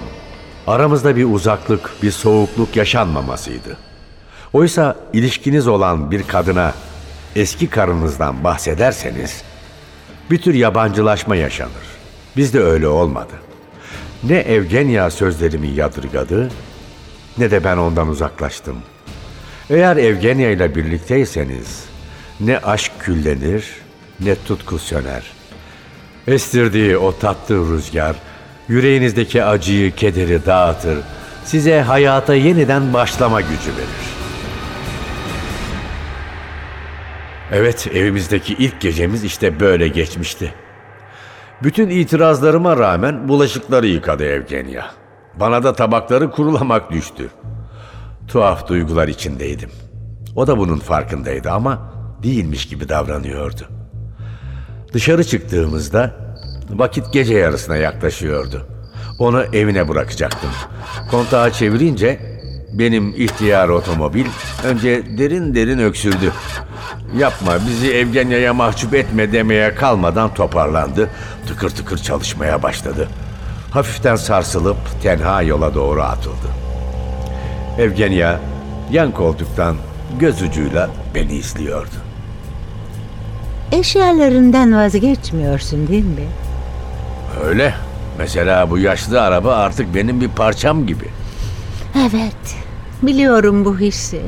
aramızda 0.67 1.17
bir 1.17 1.25
uzaklık, 1.25 1.91
bir 2.03 2.11
soğukluk 2.11 2.77
yaşanmamasıydı. 2.77 3.77
Oysa 4.53 4.97
ilişkiniz 5.13 5.69
olan 5.69 6.11
bir 6.11 6.23
kadına 6.23 6.75
eski 7.37 7.71
karınızdan 7.71 8.45
bahsederseniz 8.45 9.43
bir 10.31 10.43
tür 10.43 10.55
yabancılaşma 10.55 11.37
yaşanır. 11.37 11.95
Bizde 12.37 12.61
öyle 12.61 12.89
olmadı. 12.89 13.33
Ne 14.25 14.37
Evgenya 14.37 15.11
sözlerimi 15.11 15.69
yadırgadı 15.69 16.51
ne 17.39 17.51
de 17.51 17.65
ben 17.65 17.77
ondan 17.77 18.09
uzaklaştım. 18.09 18.77
Eğer 19.71 19.97
Evgenya 19.97 20.51
ile 20.51 20.75
birlikteyseniz 20.75 21.85
ne 22.41 22.59
aşk 22.59 22.93
küllenir 23.01 23.65
ne 24.21 24.35
tutku 24.47 24.79
söner. 24.79 25.23
Estirdiği 26.27 26.97
o 26.97 27.19
tatlı 27.19 27.73
rüzgar 27.73 28.17
yüreğinizdeki 28.69 29.45
acıyı, 29.45 29.95
kederi 29.95 30.47
dağıtır. 30.47 30.99
Size 31.45 31.81
hayata 31.81 32.35
yeniden 32.35 32.93
başlama 32.93 33.41
gücü 33.41 33.77
verir. 33.77 34.15
Evet, 37.53 37.87
evimizdeki 37.95 38.55
ilk 38.55 38.81
gecemiz 38.81 39.25
işte 39.25 39.61
böyle 39.61 39.89
geçmişti. 39.89 40.55
Bütün 41.63 41.89
itirazlarıma 41.89 42.77
rağmen 42.77 43.29
bulaşıkları 43.29 43.87
yıkadı 43.87 44.25
Evgenya. 44.25 44.91
Bana 45.41 45.63
da 45.63 45.73
tabakları 45.73 46.31
kurulamak 46.31 46.91
düştü. 46.91 47.31
Tuhaf 48.29 48.69
duygular 48.69 49.09
içindeydim. 49.09 49.71
O 50.37 50.47
da 50.47 50.59
bunun 50.59 50.79
farkındaydı 50.79 51.51
ama 51.51 51.93
değilmiş 52.23 52.69
gibi 52.69 52.89
davranıyordu. 52.89 53.69
Dışarı 54.93 55.25
çıktığımızda 55.25 56.15
vakit 56.71 57.13
gece 57.13 57.35
yarısına 57.35 57.77
yaklaşıyordu. 57.77 58.67
Onu 59.19 59.43
evine 59.43 59.89
bırakacaktım. 59.89 60.51
Kontağı 61.11 61.51
çevirince 61.51 62.21
benim 62.73 63.09
ihtiyar 63.09 63.69
otomobil 63.69 64.27
önce 64.65 65.19
derin 65.19 65.55
derin 65.55 65.79
öksürdü. 65.79 66.33
Yapma 67.19 67.53
bizi 67.69 67.93
Evgenya'ya 67.93 68.55
mahcup 68.55 68.95
etme 68.95 69.33
demeye 69.33 69.75
kalmadan 69.75 70.35
toparlandı. 70.35 71.11
Tıkır 71.47 71.71
tıkır 71.71 71.99
çalışmaya 71.99 72.63
başladı. 72.63 73.09
Hafiften 73.75 74.17
sarsılıp 74.17 74.77
tenha 75.03 75.43
yola 75.43 75.75
doğru 75.75 76.03
atıldı. 76.03 76.49
Evgenya 77.79 78.41
yan 78.91 79.13
koltuktan 79.13 79.77
göz 80.19 80.43
ucuyla 80.43 80.91
beni 81.15 81.33
izliyordu. 81.33 81.95
Eşyalarından 83.73 84.77
vazgeçmiyorsun 84.77 85.89
değil 85.89 86.05
mi? 86.05 86.27
Öyle. 87.45 87.75
Mesela 88.19 88.71
bu 88.71 88.79
yaşlı 88.79 89.23
araba 89.23 89.55
artık 89.55 89.95
benim 89.95 90.21
bir 90.21 90.29
parçam 90.29 90.87
gibi. 90.87 91.09
Evet, 91.99 92.57
biliyorum 93.03 93.65
bu 93.65 93.79
hissi. 93.79 94.21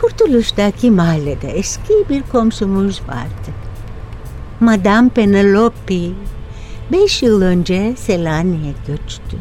Kurtuluş'taki 0.00 0.90
mahallede 0.90 1.48
eski 1.48 1.94
bir 2.10 2.22
komşumuz 2.22 3.02
vardı. 3.08 3.50
Madame 4.60 5.08
Penelope 5.08 5.94
beş 6.92 7.22
yıl 7.22 7.42
önce 7.42 7.94
Selanik'e 7.96 8.92
göçtü. 8.92 9.36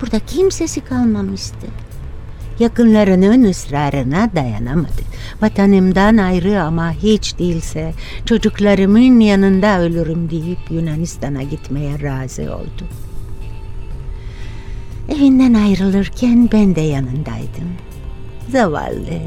Burada 0.00 0.18
kimsesi 0.18 0.80
kalmamıştı. 0.80 1.66
Yakınlarının 2.58 3.42
ısrarına 3.42 4.30
dayanamadı. 4.34 5.02
Vatanımdan 5.42 6.16
ayrı 6.16 6.62
ama 6.62 6.92
hiç 6.92 7.38
değilse 7.38 7.94
çocuklarımın 8.26 9.20
yanında 9.20 9.80
ölürüm 9.80 10.30
deyip 10.30 10.58
Yunanistan'a 10.70 11.42
gitmeye 11.42 12.02
razı 12.02 12.42
oldu. 12.42 12.84
Evinden 15.08 15.54
ayrılırken 15.54 16.48
ben 16.52 16.76
de 16.76 16.80
yanındaydım. 16.80 17.68
Zavallı, 18.50 19.20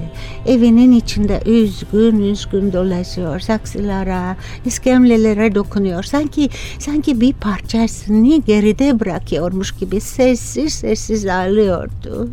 evinin 0.45 0.91
içinde 0.91 1.41
üzgün 1.45 2.19
üzgün 2.19 2.73
dolaşıyor, 2.73 3.39
saksılara, 3.39 4.37
iskemlelere 4.65 5.55
dokunuyor. 5.55 6.03
Sanki 6.03 6.49
sanki 6.79 7.21
bir 7.21 7.33
parçasını 7.33 8.41
geride 8.41 8.99
bırakıyormuş 8.99 9.71
gibi 9.71 10.01
sessiz 10.01 10.73
sessiz 10.73 11.25
ağlıyordu. 11.25 12.29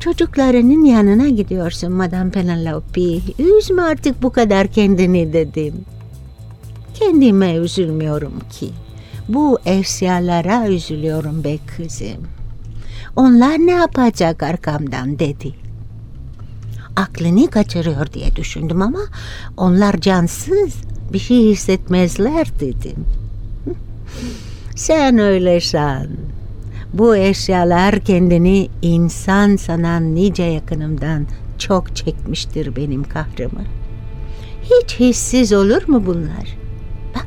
Çocuklarının 0.00 0.84
yanına 0.84 1.28
gidiyorsun 1.28 1.92
Madame 1.92 2.30
Penelope. 2.30 3.18
Üzme 3.38 3.82
artık 3.82 4.22
bu 4.22 4.30
kadar 4.30 4.68
kendini 4.68 5.32
dedim. 5.32 5.74
Kendime 6.94 7.54
üzülmüyorum 7.54 8.40
ki. 8.52 8.68
Bu 9.28 9.58
eşyalara 9.66 10.68
üzülüyorum 10.68 11.44
be 11.44 11.58
kızım. 11.76 12.33
Onlar 13.16 13.58
ne 13.58 13.70
yapacak 13.72 14.42
arkamdan 14.42 15.18
dedi. 15.18 15.52
Aklını 16.96 17.50
kaçırıyor 17.50 18.12
diye 18.12 18.36
düşündüm 18.36 18.82
ama 18.82 19.00
onlar 19.56 20.00
cansız 20.00 20.74
bir 21.12 21.18
şey 21.18 21.50
hissetmezler 21.50 22.60
dedim. 22.60 23.04
Sen 24.76 25.18
öyle 25.18 25.60
san. 25.60 26.06
Bu 26.92 27.16
eşyalar 27.16 28.00
kendini 28.00 28.68
insan 28.82 29.56
sanan 29.56 30.14
nice 30.14 30.42
yakınımdan 30.42 31.26
çok 31.58 31.96
çekmiştir 31.96 32.76
benim 32.76 33.04
kahrımı. 33.04 33.64
Hiç 34.62 35.00
hissiz 35.00 35.52
olur 35.52 35.88
mu 35.88 36.02
bunlar? 36.06 36.56
Bak 37.14 37.26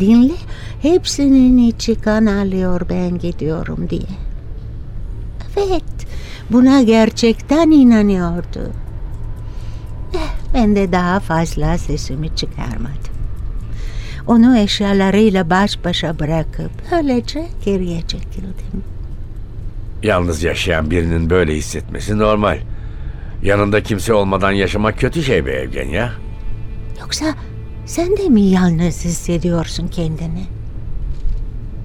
dinle 0.00 0.34
hepsinin 0.82 1.58
içi 1.58 1.94
kan 1.94 2.26
alıyor 2.26 2.80
ben 2.90 3.18
gidiyorum 3.18 3.90
diye. 3.90 4.31
Evet 5.56 5.84
buna 6.50 6.82
gerçekten 6.82 7.70
inanıyordu. 7.70 8.72
Eh, 10.14 10.34
ben 10.54 10.76
de 10.76 10.92
daha 10.92 11.20
fazla 11.20 11.78
sesimi 11.78 12.36
çıkarmadım. 12.36 13.12
Onu 14.26 14.58
eşyalarıyla 14.58 15.50
baş 15.50 15.84
başa 15.84 16.18
bırakıp 16.18 16.70
öylece 16.92 17.46
geriye 17.64 18.00
çekildim. 18.00 18.84
Yalnız 20.02 20.42
yaşayan 20.42 20.90
birinin 20.90 21.30
böyle 21.30 21.54
hissetmesi 21.54 22.18
normal. 22.18 22.58
Yanında 23.42 23.82
kimse 23.82 24.12
olmadan 24.14 24.52
yaşamak 24.52 24.98
kötü 24.98 25.22
şey 25.22 25.46
be 25.46 25.50
Evgenya. 25.52 26.12
Yoksa 27.00 27.24
sen 27.86 28.16
de 28.16 28.28
mi 28.28 28.40
yalnız 28.42 29.04
hissediyorsun 29.04 29.88
kendini? 29.88 30.44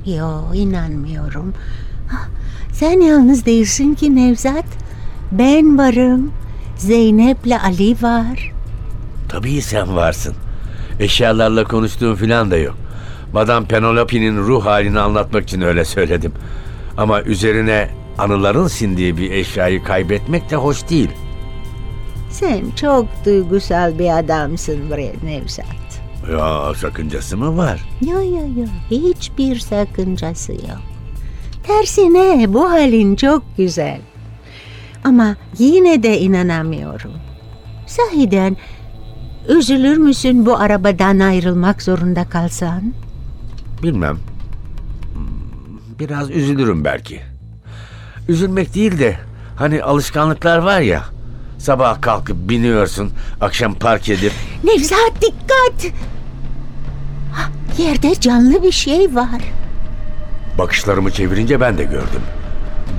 Yo 0.05 0.53
inanmıyorum. 0.53 1.53
Sen 2.71 3.01
yalnız 3.01 3.45
değilsin 3.45 3.93
ki 3.93 4.15
Nevzat. 4.15 4.65
Ben 5.31 5.77
varım. 5.77 6.31
Zeynep'le 6.77 7.63
Ali 7.65 7.95
var. 8.01 8.51
Tabii 9.29 9.61
sen 9.61 9.95
varsın. 9.95 10.35
Eşyalarla 10.99 11.63
konuştuğum 11.63 12.15
filan 12.15 12.51
da 12.51 12.57
yok. 12.57 12.75
Madame 13.33 13.67
Penelope'nin 13.67 14.37
ruh 14.37 14.65
halini 14.65 14.99
anlatmak 14.99 15.43
için 15.43 15.61
öyle 15.61 15.85
söyledim. 15.85 16.31
Ama 16.97 17.21
üzerine 17.21 17.89
anıların 18.17 18.67
sindiği 18.67 19.17
bir 19.17 19.31
eşyayı 19.31 19.83
kaybetmek 19.83 20.49
de 20.49 20.55
hoş 20.55 20.89
değil. 20.89 21.09
Sen 22.31 22.71
çok 22.75 23.05
duygusal 23.25 23.99
bir 23.99 24.17
adamsın 24.19 24.89
bre 24.91 25.13
Nevzat. 25.23 25.65
Ya 26.31 26.73
sakıncası 26.75 27.37
mı 27.37 27.57
var? 27.57 27.89
Yo 28.01 28.21
yo 28.21 28.41
yo 28.57 28.65
hiçbir 28.91 29.59
sakıncası 29.59 30.51
yok. 30.51 30.81
Tersine 31.67 32.53
bu 32.53 32.69
halin 32.71 33.15
çok 33.15 33.57
güzel. 33.57 34.01
Ama 35.03 35.35
yine 35.57 36.03
de 36.03 36.19
inanamıyorum. 36.19 37.11
Sahiden 37.87 38.57
üzülür 39.49 39.97
müsün 39.97 40.45
bu 40.45 40.57
arabadan 40.57 41.19
ayrılmak 41.19 41.81
zorunda 41.81 42.29
kalsan? 42.29 42.93
Bilmem. 43.83 44.19
Biraz 45.99 46.29
üzülürüm 46.31 46.85
belki. 46.85 47.21
Üzülmek 48.29 48.75
değil 48.75 48.99
de 48.99 49.17
hani 49.55 49.83
alışkanlıklar 49.83 50.57
var 50.57 50.81
ya. 50.81 51.03
Sabah 51.57 52.01
kalkıp 52.01 52.49
biniyorsun, 52.49 53.11
akşam 53.41 53.73
park 53.73 54.09
edip 54.09 54.31
Nevzat 54.63 55.11
dikkat! 55.21 55.93
Yerde 57.77 58.19
canlı 58.19 58.63
bir 58.63 58.71
şey 58.71 59.15
var. 59.15 59.41
Bakışlarımı 60.57 61.11
çevirince 61.11 61.59
ben 61.61 61.77
de 61.77 61.83
gördüm. 61.83 62.21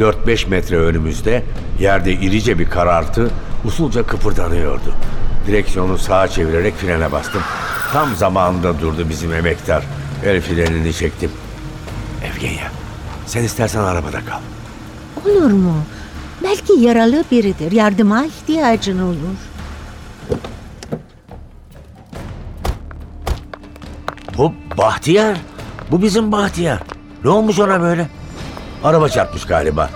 4-5 0.00 0.48
metre 0.48 0.76
önümüzde 0.76 1.42
yerde 1.80 2.12
irice 2.12 2.58
bir 2.58 2.70
karartı 2.70 3.30
usulca 3.64 4.02
kıpırdanıyordu. 4.06 4.94
Direksiyonu 5.46 5.98
sağa 5.98 6.28
çevirerek 6.28 6.74
frene 6.74 7.12
bastım. 7.12 7.42
Tam 7.92 8.16
zamanında 8.16 8.80
durdu 8.80 9.06
bizim 9.08 9.32
emektar. 9.32 9.84
El 10.24 10.40
frenini 10.40 10.92
çektim. 10.92 11.30
Evgenya, 12.24 12.70
sen 13.26 13.42
istersen 13.42 13.80
arabada 13.80 14.20
kal. 14.24 14.40
Olur 15.26 15.50
mu? 15.50 15.74
Belki 16.42 16.72
yaralı 16.72 17.24
biridir. 17.30 17.72
Yardıma 17.72 18.24
ihtiyacın 18.24 18.98
olur. 18.98 19.36
Bu 24.38 24.52
Bahtiyar. 24.78 25.36
Bu 25.90 26.02
bizim 26.02 26.32
Bahtiyar. 26.32 26.97
Ne 27.24 27.30
olmuş 27.30 27.58
ona 27.58 27.80
böyle? 27.80 28.06
Araba 28.84 29.08
çarpmış 29.08 29.44
galiba. 29.46 29.90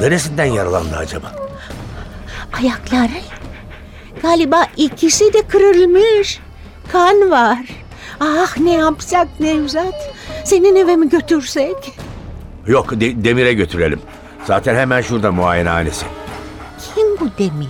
Neresinden 0.00 0.44
yaralandı 0.44 0.96
acaba? 0.96 1.32
Ayakları. 2.60 3.20
Galiba 4.22 4.66
ikisi 4.76 5.32
de 5.32 5.42
kırılmış. 5.42 6.40
Kan 6.92 7.30
var. 7.30 7.58
Ah 8.20 8.56
ne 8.58 8.72
yapsak 8.72 9.28
Nevzat? 9.40 10.12
Senin 10.44 10.76
eve 10.76 10.96
mi 10.96 11.08
götürsek? 11.08 11.92
Yok 12.66 12.90
de- 13.00 13.24
Demir'e 13.24 13.52
götürelim. 13.54 14.00
Zaten 14.44 14.74
hemen 14.74 15.00
şurada 15.00 15.32
muayenehanesi. 15.32 16.06
Kim 16.94 17.06
bu 17.20 17.28
Demir? 17.38 17.68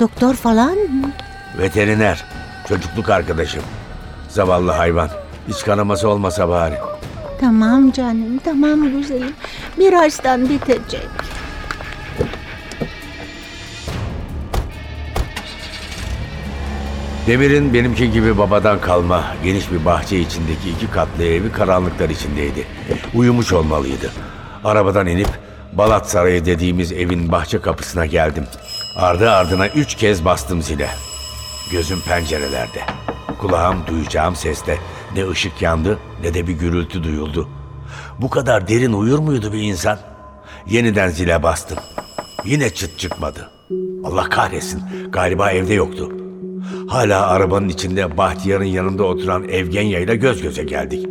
Doktor 0.00 0.34
falan 0.34 0.72
mı? 0.78 1.10
Veteriner. 1.58 2.24
Çocukluk 2.68 3.10
arkadaşım. 3.10 3.62
Zavallı 4.28 4.70
hayvan. 4.72 5.08
İç 5.48 5.64
kanaması 5.64 6.08
olmasa 6.08 6.48
bari. 6.48 6.74
Tamam 7.40 7.90
canım, 7.92 8.38
tamam 8.44 8.90
güzelim. 8.90 9.34
Birazdan 9.78 10.48
bitecek. 10.48 11.08
Demir'in 17.26 17.74
benimki 17.74 18.12
gibi 18.12 18.38
babadan 18.38 18.80
kalma 18.80 19.24
geniş 19.44 19.72
bir 19.72 19.84
bahçe 19.84 20.18
içindeki 20.18 20.70
iki 20.70 20.90
katlı 20.90 21.24
evi 21.24 21.52
karanlıklar 21.52 22.08
içindeydi. 22.08 22.66
Uyumuş 23.14 23.52
olmalıydı. 23.52 24.10
Arabadan 24.64 25.06
inip 25.06 25.28
Balat 25.72 26.10
Sarayı 26.10 26.44
dediğimiz 26.44 26.92
evin 26.92 27.32
bahçe 27.32 27.60
kapısına 27.60 28.06
geldim. 28.06 28.46
Ardı 28.96 29.30
ardına 29.30 29.68
üç 29.68 29.94
kez 29.94 30.24
bastım 30.24 30.62
zile. 30.62 30.88
Gözüm 31.72 32.00
pencerelerde. 32.00 32.80
Kulağım 33.38 33.86
duyacağım 33.86 34.36
seste. 34.36 34.78
Ne 35.14 35.28
ışık 35.28 35.62
yandı 35.62 35.98
ne 36.22 36.34
de 36.34 36.46
bir 36.46 36.52
gürültü 36.52 37.04
duyuldu. 37.04 37.48
Bu 38.20 38.30
kadar 38.30 38.68
derin 38.68 38.92
uyur 38.92 39.18
muydu 39.18 39.52
bir 39.52 39.62
insan? 39.62 39.98
Yeniden 40.66 41.08
zile 41.08 41.42
bastım. 41.42 41.78
Yine 42.44 42.70
çıt 42.70 42.98
çıkmadı. 42.98 43.50
Allah 44.04 44.28
kahretsin. 44.28 44.82
Galiba 45.12 45.50
evde 45.50 45.74
yoktu. 45.74 46.12
Hala 46.88 47.26
arabanın 47.26 47.68
içinde 47.68 48.16
Bahtiyar'ın 48.16 48.64
yanında 48.64 49.04
oturan 49.04 49.48
Evgenya 49.48 50.00
ile 50.00 50.16
göz 50.16 50.42
göze 50.42 50.64
geldik. 50.64 51.06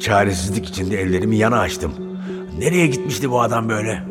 Çaresizlik 0.00 0.68
içinde 0.68 1.00
ellerimi 1.00 1.36
yana 1.36 1.58
açtım. 1.58 1.92
Nereye 2.58 2.86
gitmişti 2.86 3.30
bu 3.30 3.40
adam 3.40 3.68
böyle? 3.68 4.02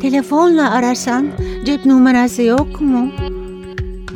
Telefonla 0.00 0.70
arasan 0.74 1.28
cep 1.64 1.86
numarası 1.86 2.42
yok 2.42 2.80
mu? 2.80 3.12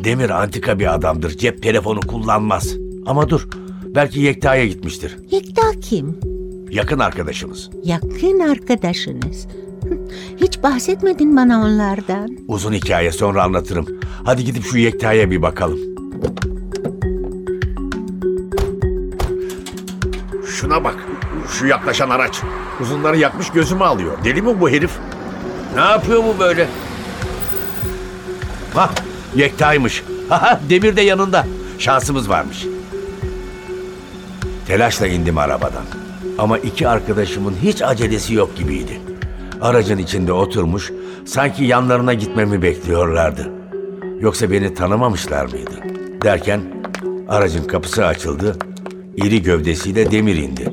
Demir 0.04 0.30
antika 0.30 0.78
bir 0.78 0.94
adamdır. 0.94 1.30
Cep 1.30 1.62
telefonu 1.62 2.00
kullanmaz. 2.00 2.76
Ama 3.06 3.28
dur. 3.28 3.48
Belki 3.94 4.20
Yekta'ya 4.20 4.66
gitmiştir. 4.66 5.16
Yekta 5.30 5.62
kim? 5.80 6.20
Yakın 6.70 6.98
arkadaşımız. 6.98 7.70
Yakın 7.84 8.40
arkadaşınız. 8.40 9.46
Hiç 10.36 10.62
bahsetmedin 10.62 11.36
bana 11.36 11.62
onlardan. 11.64 12.36
Uzun 12.48 12.72
hikaye 12.72 13.12
sonra 13.12 13.42
anlatırım. 13.42 13.86
Hadi 14.24 14.44
gidip 14.44 14.64
şu 14.64 14.78
Yekta'ya 14.78 15.30
bir 15.30 15.42
bakalım. 15.42 15.78
Şuna 20.46 20.84
bak. 20.84 20.96
Şu 21.58 21.66
yaklaşan 21.66 22.10
araç. 22.10 22.40
Uzunları 22.80 23.16
yakmış 23.18 23.50
gözümü 23.50 23.84
alıyor. 23.84 24.12
Deli 24.24 24.42
mi 24.42 24.60
bu 24.60 24.70
herif? 24.70 24.90
Ne 25.74 25.80
yapıyor 25.80 26.24
bu 26.24 26.40
böyle? 26.40 26.68
Hah 28.74 28.90
Yekta'ymış. 29.36 30.04
Demir 30.70 30.96
de 30.96 31.00
yanında. 31.02 31.46
Şansımız 31.78 32.28
varmış. 32.28 32.66
Telaşla 34.68 35.06
indim 35.06 35.38
arabadan. 35.38 35.84
Ama 36.38 36.58
iki 36.58 36.88
arkadaşımın 36.88 37.54
hiç 37.62 37.82
acelesi 37.82 38.34
yok 38.34 38.56
gibiydi. 38.56 39.00
Aracın 39.60 39.98
içinde 39.98 40.32
oturmuş, 40.32 40.92
sanki 41.26 41.64
yanlarına 41.64 42.14
gitmemi 42.14 42.62
bekliyorlardı. 42.62 43.52
Yoksa 44.20 44.50
beni 44.50 44.74
tanımamışlar 44.74 45.44
mıydı? 45.44 45.74
Derken 46.22 46.60
aracın 47.28 47.64
kapısı 47.64 48.06
açıldı, 48.06 48.56
iri 49.16 49.42
gövdesiyle 49.42 50.10
demir 50.10 50.36
indi. 50.36 50.72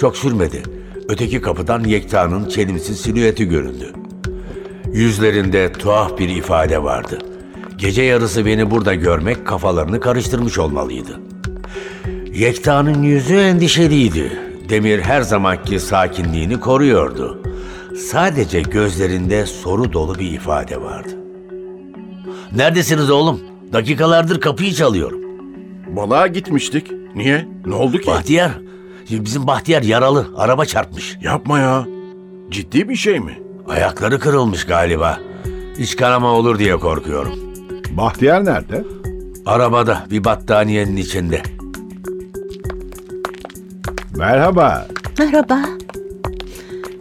Çok 0.00 0.16
sürmedi. 0.16 0.62
Öteki 1.08 1.40
kapıdan 1.40 1.84
Yekta'nın 1.84 2.48
çelimsiz 2.48 3.00
silüeti 3.00 3.44
göründü. 3.44 3.92
Yüzlerinde 4.92 5.72
tuhaf 5.72 6.18
bir 6.18 6.28
ifade 6.28 6.82
vardı. 6.82 7.18
Gece 7.78 8.02
yarısı 8.02 8.46
beni 8.46 8.70
burada 8.70 8.94
görmek 8.94 9.46
kafalarını 9.46 10.00
karıştırmış 10.00 10.58
olmalıydı. 10.58 11.20
Yekta'nın 12.38 13.02
yüzü 13.02 13.36
endişeliydi. 13.36 14.38
Demir 14.68 15.00
her 15.00 15.22
zamanki 15.22 15.80
sakinliğini 15.80 16.60
koruyordu. 16.60 17.42
Sadece 18.10 18.60
gözlerinde 18.60 19.46
soru 19.46 19.92
dolu 19.92 20.14
bir 20.14 20.32
ifade 20.32 20.80
vardı. 20.80 21.08
Neredesiniz 22.56 23.10
oğlum? 23.10 23.40
Dakikalardır 23.72 24.40
kapıyı 24.40 24.72
çalıyorum. 24.72 25.20
Balığa 25.96 26.26
gitmiştik. 26.26 26.90
Niye? 27.14 27.48
Ne 27.66 27.74
oldu 27.74 27.98
ki? 27.98 28.06
Bahtiyar, 28.06 28.50
bizim 29.10 29.46
Bahtiyar 29.46 29.82
yaralı, 29.82 30.26
araba 30.36 30.64
çarpmış. 30.64 31.18
Yapma 31.22 31.58
ya. 31.58 31.86
Ciddi 32.50 32.88
bir 32.88 32.96
şey 32.96 33.20
mi? 33.20 33.38
Ayakları 33.68 34.18
kırılmış 34.18 34.64
galiba. 34.64 35.18
İç 35.78 35.96
kanama 35.96 36.32
olur 36.32 36.58
diye 36.58 36.76
korkuyorum. 36.76 37.32
Bahtiyar 37.90 38.44
nerede? 38.44 38.84
Arabada, 39.46 40.06
bir 40.10 40.24
battaniyenin 40.24 40.96
içinde. 40.96 41.42
Merhaba. 44.18 44.86
Merhaba. 45.18 45.58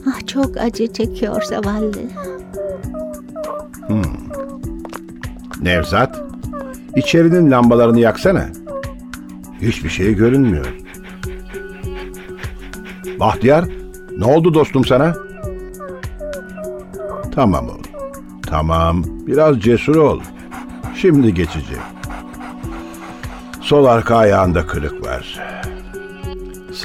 Ah 0.10 0.27
çok 0.27 0.58
acı 0.58 0.93
çekiyor 0.93 1.41
zavallı. 1.41 1.97
Nevzat. 5.62 6.21
İçerinin 6.95 7.51
lambalarını 7.51 7.99
yaksana. 7.99 8.45
Hiçbir 9.62 9.89
şey 9.89 10.13
görünmüyor. 10.13 10.65
Bahtiyar, 13.19 13.65
ne 14.17 14.25
oldu 14.25 14.53
dostum 14.53 14.86
sana? 14.86 15.15
Tamam 17.32 17.65
oğlum. 17.65 17.82
Tamam, 18.47 19.03
biraz 19.27 19.60
cesur 19.60 19.95
ol. 19.95 20.19
Şimdi 20.95 21.34
geçici. 21.34 21.75
Sol 23.62 23.86
arka 23.86 24.15
ayağında 24.15 24.67
kırık 24.67 25.06
var. 25.06 25.07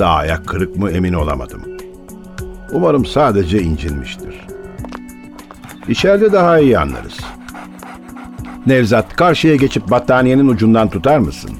Sağ 0.02 0.14
ayak 0.14 0.46
kırık 0.46 0.76
mı 0.76 0.90
emin 0.90 1.12
olamadım. 1.12 1.62
Umarım 2.72 3.06
sadece 3.06 3.62
incinmiştir. 3.62 4.46
İçeride 5.88 6.32
daha 6.32 6.58
iyi 6.58 6.78
anlarız. 6.78 7.20
Nevzat, 8.66 9.16
karşıya 9.16 9.56
geçip 9.56 9.90
battaniyenin 9.90 10.48
ucundan 10.48 10.90
tutar 10.90 11.18
mısın? 11.18 11.50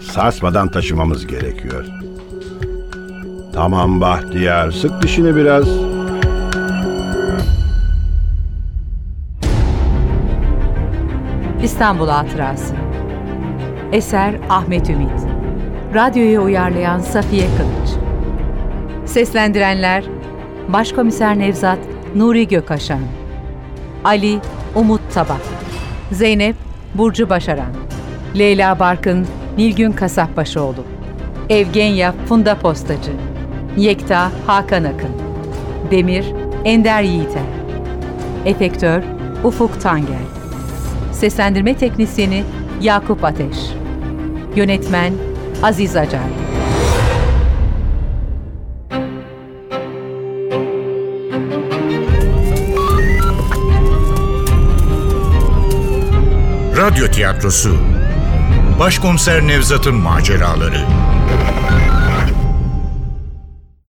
Sarsmadan 0.00 0.68
taşımamız 0.68 1.26
gerekiyor. 1.26 1.84
Tamam 3.54 4.00
Bahtiyar, 4.00 4.70
sık 4.70 5.02
dişini 5.02 5.36
biraz. 5.36 5.66
İstanbul 11.62 12.08
Hatırası 12.08 12.74
Eser 13.92 14.34
Ahmet 14.50 14.90
Ümit 14.90 15.23
Radyoya 15.94 16.40
uyarlayan 16.40 16.98
Safiye 16.98 17.46
Kılıç. 17.46 17.98
Seslendirenler 19.10 20.04
Başkomiser 20.68 21.38
Nevzat 21.38 21.78
Nuri 22.14 22.48
Gökaşan 22.48 23.00
Ali 24.04 24.38
Umut 24.74 25.00
Tabak 25.14 25.40
Zeynep 26.12 26.56
Burcu 26.94 27.30
Başaran 27.30 27.72
Leyla 28.38 28.78
Barkın 28.78 29.26
Nilgün 29.58 29.92
Kasapbaşıoğlu 29.92 30.84
Evgenya 31.50 32.14
Funda 32.26 32.54
Postacı 32.58 33.12
Yekta 33.76 34.30
Hakan 34.46 34.84
Akın 34.84 35.10
Demir 35.90 36.24
Ender 36.64 37.02
Yiğiter 37.02 37.42
Efektör 38.44 39.02
Ufuk 39.44 39.80
Tangel 39.80 40.24
Seslendirme 41.12 41.74
Teknisyeni 41.74 42.44
Yakup 42.80 43.24
Ateş 43.24 43.56
Yönetmen 44.56 45.12
Aziz 45.62 45.96
Acar. 45.96 46.20
Radyo 56.76 57.08
tiyatrosu. 57.08 57.76
Başkomiser 58.80 59.46
Nevzat'ın 59.46 59.94
maceraları 59.94 60.86